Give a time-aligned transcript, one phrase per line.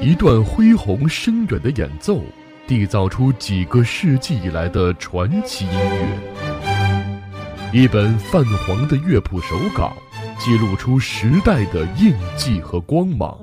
[0.00, 2.22] 一段恢宏深远的演奏，
[2.66, 6.18] 缔造出几个世纪以来的传奇音乐。
[7.72, 9.92] 一本泛黄的乐谱手稿，
[10.38, 13.36] 记录出时代的印记和光芒。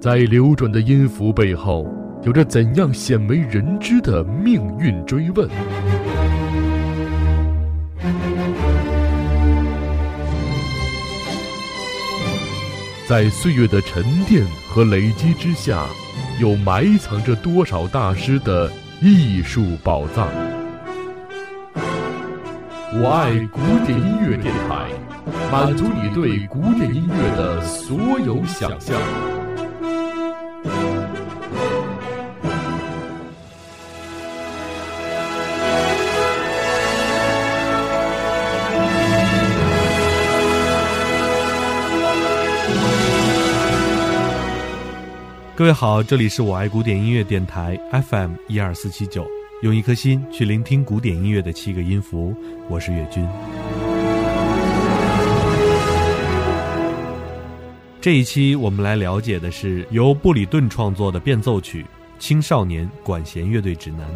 [0.00, 1.86] 在流转的音符背后，
[2.22, 5.46] 有着怎样鲜为人知的命运追问？
[13.10, 15.84] 在岁月的沉淀和累积之下，
[16.38, 20.28] 又埋藏着多少大师的艺术宝藏？
[22.94, 24.86] 我爱古典音乐电台，
[25.50, 28.96] 满足你对古典音乐的所有想象。
[45.60, 49.26] 各位好，这里是我爱古典音乐电台 FM 一二四七九，
[49.60, 52.34] 用一颗心去聆听古典音乐的七个音符，
[52.66, 53.28] 我是岳军。
[58.00, 61.82] 这一期我们来了解的是由布里顿创作的变奏曲
[62.18, 64.08] 《青少年管弦乐队指南》。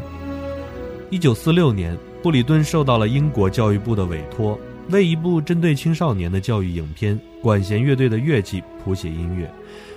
[1.10, 4.58] 一九四六年，布里顿受到了英国教育部的委托，
[4.88, 9.46] 为一部针对青少年的教育影片《管弦乐队的乐器》谱写音乐。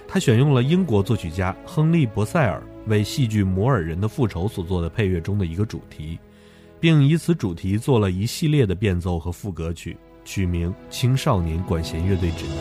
[0.08, 6.18] 他选用了英国作曲家亨利·博塞尔为戏剧《摩尔人的复仇》所做的配乐中的一个主题，
[6.80, 12.56] 并以此主题做了一系列的变奏和副歌曲，取名《青少年管弦乐队指南》。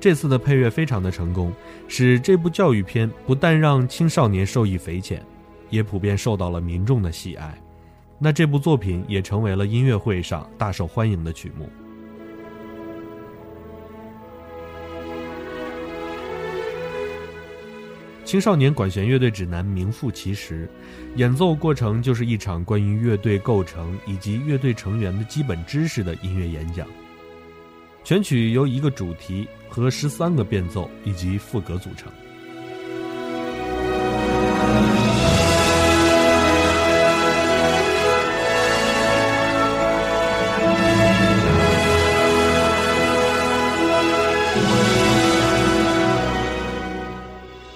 [0.00, 1.52] 这次的配乐非常的成功，
[1.86, 5.22] 使这部教育片不但让青少年受益匪浅，
[5.68, 7.54] 也普遍受到了民众的喜爱。
[8.18, 11.68] 那这部作品也成为了音乐会上大受欢迎的曲目。
[18.24, 20.70] 青少年管弦乐队指南名副其实，
[21.16, 26.86] 演奏过程就是一场关于乐队构成以及乐队成员的基本知识的音乐演讲。
[28.02, 32.10] 全曲由一个主题和十三个变奏以及副歌组成。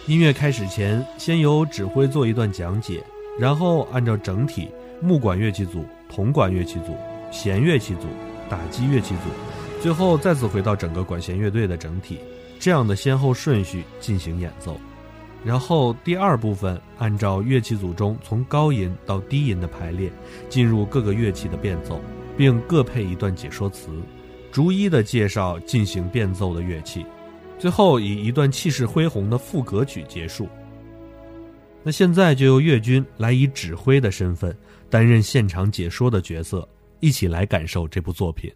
[0.06, 3.02] 音乐开始前，先由指挥做一段讲解，
[3.38, 4.68] 然后按照整体
[5.00, 6.96] 木管乐器组、铜管乐器组、
[7.30, 8.06] 弦乐器组、
[8.48, 9.53] 打击乐器组。
[9.84, 12.18] 最后再次回到整个管弦乐队的整体，
[12.58, 14.80] 这样的先后顺序进行演奏，
[15.44, 20.10] 然后第二部分按照乐器组中从高音到低音的排列，
[20.48, 22.00] 进入各个乐器的变奏，
[22.34, 23.90] 并各配一段解说词，
[24.50, 27.04] 逐一的介绍进行变奏的乐器，
[27.58, 30.48] 最后以一段气势恢宏的副歌曲结束。
[31.82, 34.56] 那现在就由乐军来以指挥的身份
[34.88, 36.66] 担任现场解说的角色，
[37.00, 38.50] 一起来感受这部作品。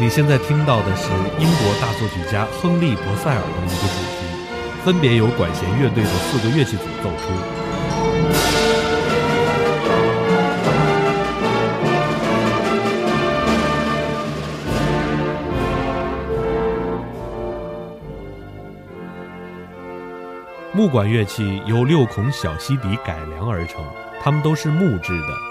[0.00, 4.24] 你现在听到的是英国大作曲家亨利·博塞尔的一个主题，
[4.82, 7.34] 分别由管弦乐队的四个乐器组奏出。
[20.72, 23.84] 木管乐器由六孔小西笛改良而成。
[24.22, 25.49] 它们都是木质的。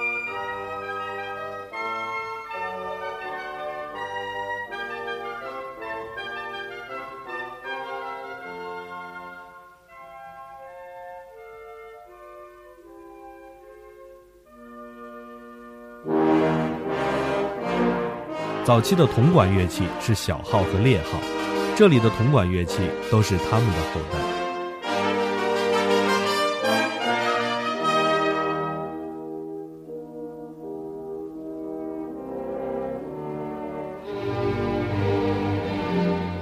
[18.66, 21.20] 早期的铜管乐器是小号和列号，
[21.76, 24.20] 这里的铜管乐器都是他们的后代。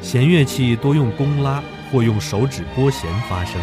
[0.01, 3.61] 弦乐器多用弓拉或用手指拨弦发声。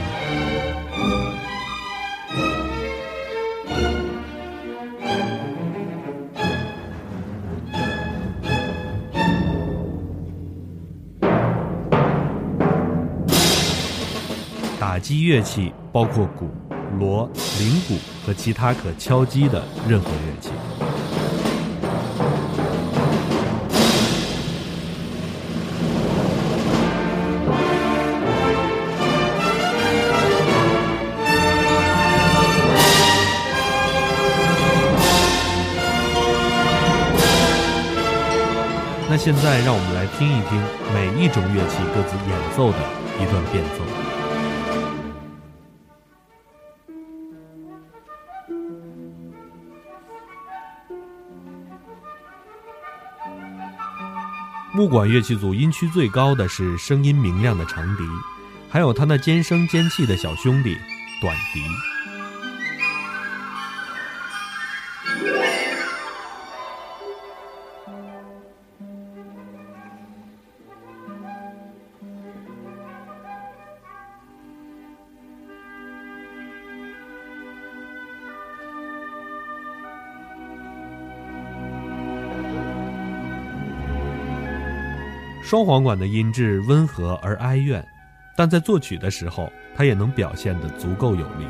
[15.05, 16.49] 击乐器包括鼓、
[16.99, 17.29] 锣、
[17.59, 20.49] 铃鼓和其他可敲击的任何乐器。
[39.11, 40.59] 那现在，让我们来听一听
[40.95, 42.79] 每一种乐器各自演奏的
[43.23, 44.04] 一段变奏。
[54.77, 58.03] 木管乐器组音区最高的是声音明亮的长笛，
[58.69, 60.77] 还有他那尖声尖气的小兄弟
[61.21, 61.61] 短笛。
[85.55, 87.87] 双簧管的音质温和而哀怨，
[88.35, 91.47] 但在作曲的时候，它也能表现得足够有力。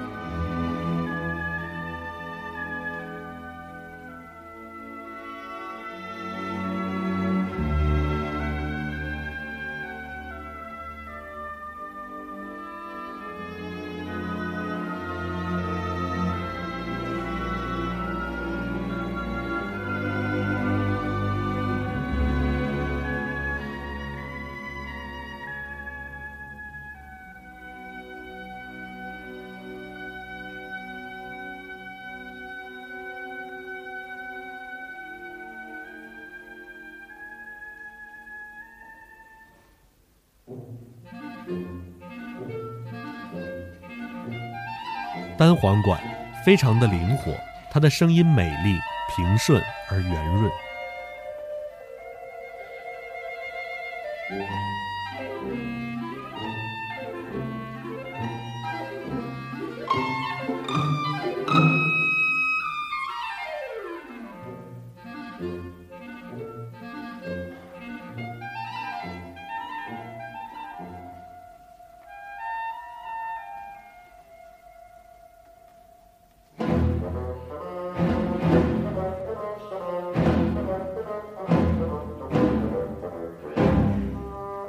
[45.44, 46.00] 单簧管
[46.42, 47.34] 非常的灵活，
[47.70, 48.78] 它的声音美丽、
[49.14, 50.50] 平顺而圆润。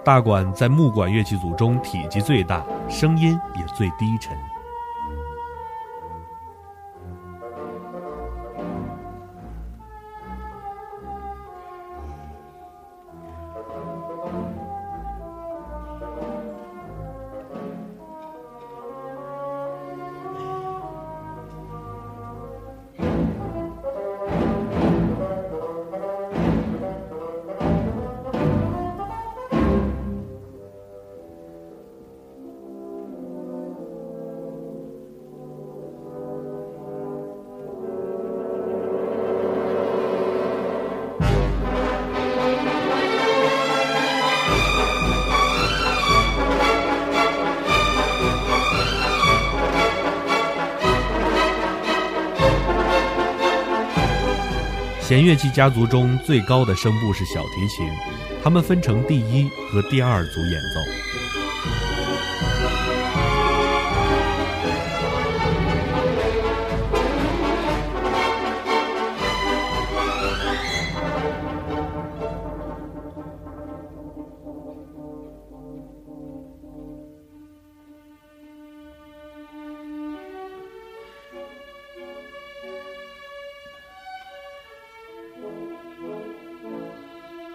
[0.05, 4.37] 大管在木管乐器组中体积最大，声音也最低沉。
[55.15, 57.89] 弦乐器家族中最高的声部是小提琴，
[58.43, 61.14] 它们分成第一和第二组演奏。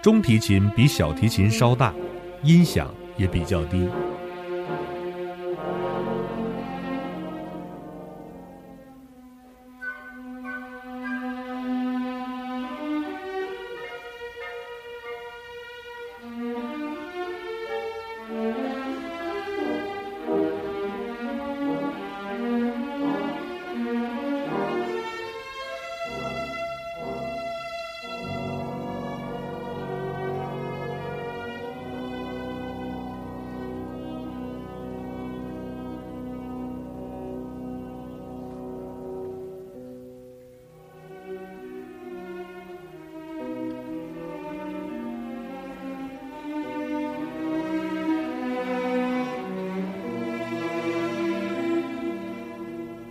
[0.02, 1.92] 中提琴比小提琴稍大，
[2.42, 3.86] 音响也比较低。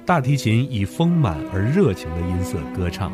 [0.09, 3.13] 大提琴以丰满而热情的音色歌唱。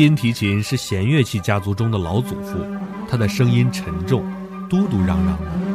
[0.00, 2.58] 音提琴是弦乐器家族中的老祖父，
[3.06, 4.24] 它的声音沉重，
[4.68, 5.69] 嘟嘟嚷嚷的。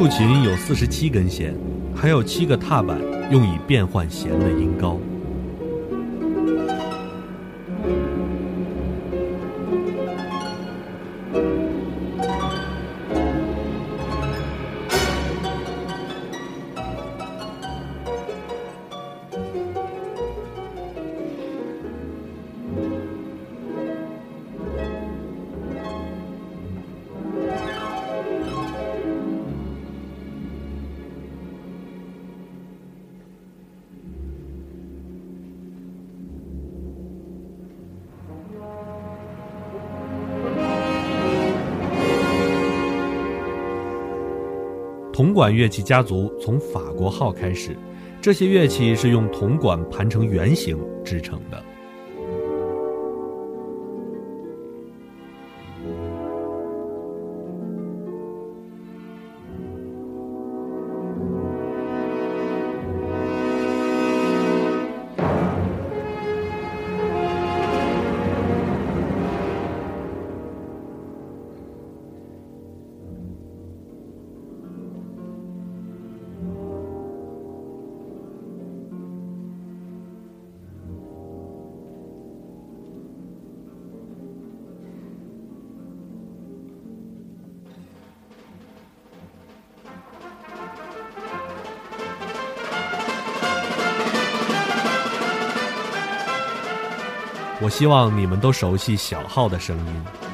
[0.00, 1.54] 竖琴有四十七根弦，
[1.94, 2.98] 还有七个踏板，
[3.30, 4.98] 用以变换弦的音高。
[45.20, 47.76] 铜管乐器家族从法国号开始，
[48.22, 51.62] 这些乐器是用铜管盘成圆形制成的。
[97.60, 100.29] 我希望你们都熟悉小号的声音。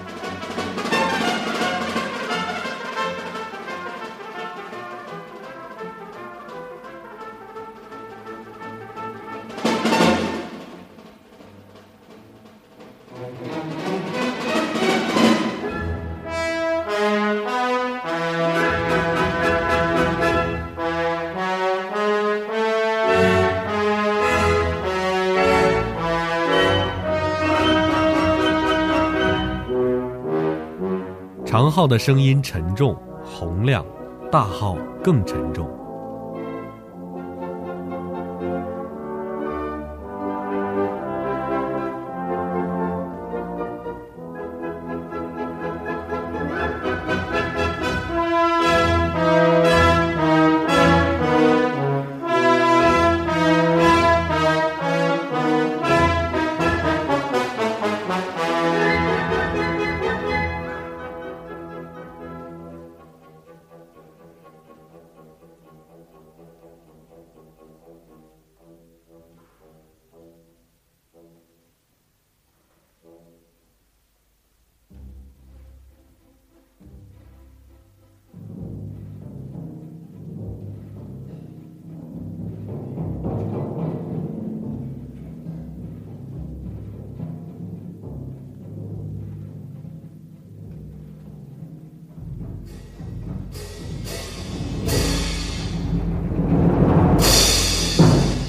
[31.77, 33.85] 号的声音沉重、洪亮，
[34.33, 35.69] 大号更沉重。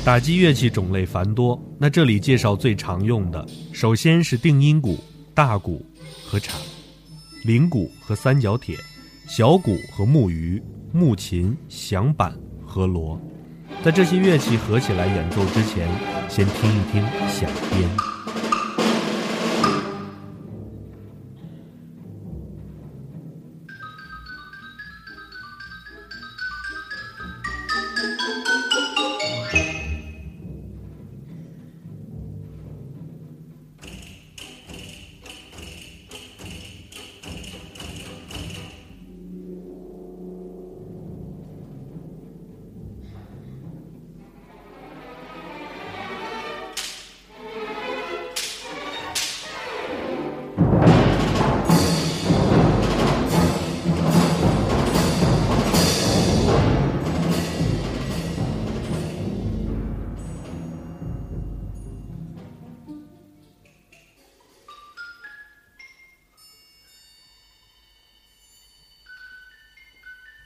[0.07, 4.97] 打击乐器种类繁多，那这里介绍最常用的，首先是定音鼓、
[5.33, 5.85] 大鼓
[6.25, 6.53] 和镲，
[7.43, 8.77] 铃鼓和三角铁，
[9.27, 12.33] 小鼓和木鱼、木琴、响板
[12.65, 13.19] 和锣。
[13.83, 15.85] 在这些乐器合起来演奏之前，
[16.29, 18.16] 先听一听响鞭。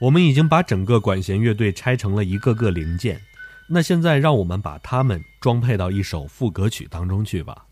[0.02, 3.20] 我们已经把整个管弦乐队拆成了一个个零件，
[3.68, 7.66] 那现在让我们把它们装配到一首副歌曲当中去吧。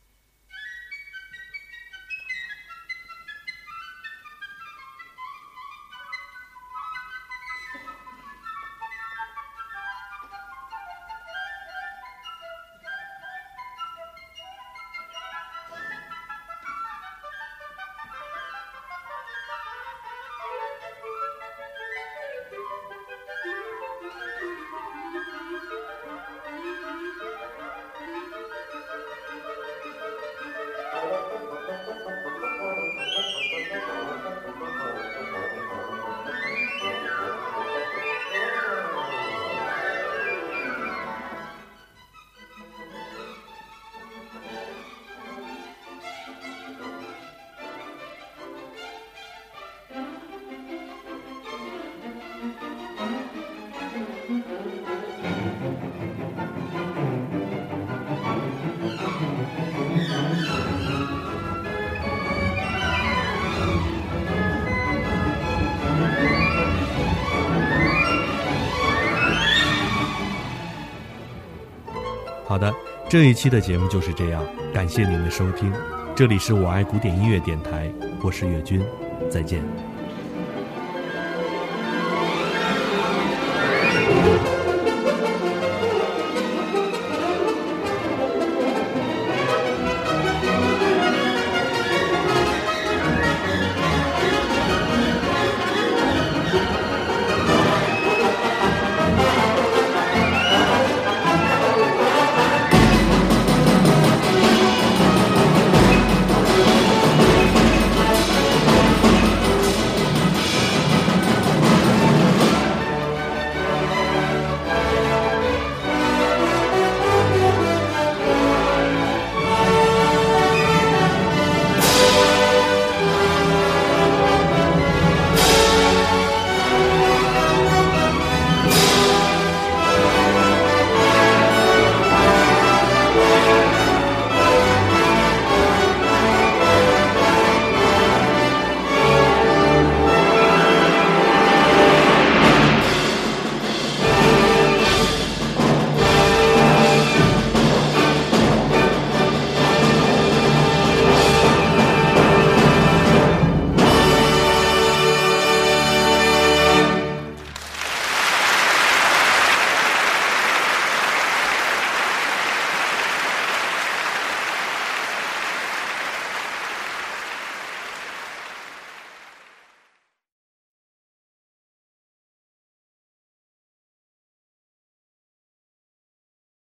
[72.50, 72.74] 好的，
[73.08, 75.72] 这一期的节目就是这样，感谢您的收听，
[76.16, 77.88] 这里是我爱古典音乐电台，
[78.24, 78.84] 我是岳军，
[79.30, 79.62] 再见。